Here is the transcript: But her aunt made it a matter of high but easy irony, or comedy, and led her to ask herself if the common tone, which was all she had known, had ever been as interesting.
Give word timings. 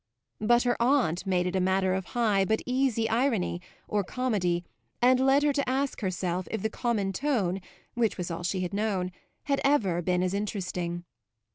But 0.39 0.63
her 0.63 0.75
aunt 0.81 1.27
made 1.27 1.45
it 1.45 1.55
a 1.55 1.59
matter 1.61 1.93
of 1.93 2.05
high 2.17 2.43
but 2.43 2.63
easy 2.65 3.07
irony, 3.07 3.61
or 3.87 4.03
comedy, 4.03 4.63
and 4.99 5.19
led 5.19 5.43
her 5.43 5.53
to 5.53 5.69
ask 5.69 6.01
herself 6.01 6.47
if 6.49 6.63
the 6.63 6.71
common 6.71 7.13
tone, 7.13 7.61
which 7.93 8.17
was 8.17 8.31
all 8.31 8.41
she 8.41 8.61
had 8.61 8.73
known, 8.73 9.11
had 9.43 9.61
ever 9.63 10.01
been 10.01 10.23
as 10.23 10.33
interesting. 10.33 11.03